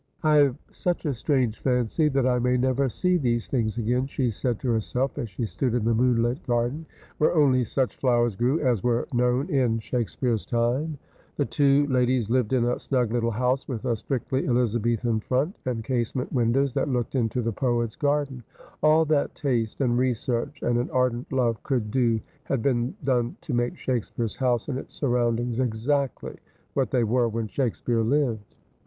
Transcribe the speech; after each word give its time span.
'I 0.23 0.37
have 0.37 0.57
such 0.71 1.05
a 1.05 1.13
strange 1.13 1.59
fancy 1.59 2.09
that 2.09 2.25
I 2.25 2.39
may 2.39 2.57
never 2.57 2.89
see 2.89 3.17
these 3.17 3.47
things 3.47 3.77
again,' 3.77 4.07
she 4.07 4.31
said 4.31 4.59
to 4.61 4.69
herself 4.71 5.15
as 5.19 5.29
she 5.29 5.45
stood 5.45 5.75
in 5.75 5.85
the 5.85 5.93
moonlit 5.93 6.41
garden, 6.47 6.87
where 7.19 7.35
only 7.35 7.63
such 7.63 7.95
flowers 7.97 8.35
grew 8.35 8.59
as 8.61 8.81
were 8.81 9.07
known 9.13 9.47
in 9.47 9.77
Shake 9.77 10.09
speare's 10.09 10.43
time. 10.43 10.97
The 11.35 11.45
two 11.45 11.85
ladies 11.85 12.31
lived 12.31 12.51
in 12.51 12.65
a 12.65 12.79
snug 12.79 13.13
little 13.13 13.29
house 13.29 13.67
with 13.67 13.85
a 13.85 13.95
strictly 13.95 14.43
Elizabethan 14.47 15.19
front, 15.19 15.55
and 15.67 15.83
casement 15.83 16.33
windows 16.33 16.73
that 16.73 16.89
looked 16.89 17.13
into 17.13 17.43
the 17.43 17.53
poet's 17.53 17.95
garden. 17.95 18.41
All 18.81 19.05
that 19.05 19.35
taste, 19.35 19.81
and 19.81 19.99
research, 19.99 20.63
and 20.63 20.79
an 20.79 20.89
ardent 20.89 21.31
love 21.31 21.61
could 21.61 21.91
do 21.91 22.19
had 22.45 22.63
been 22.63 22.95
done 23.03 23.35
to 23.41 23.53
make 23.53 23.77
Shakespeare's 23.77 24.37
house 24.37 24.67
and 24.67 24.79
its 24.79 24.95
surroundings 24.95 25.59
exactly 25.59 26.37
what 26.73 26.89
they 26.89 27.03
were 27.03 27.29
when 27.29 27.45
Shakespeare 27.47 28.01
lived. 28.01 28.55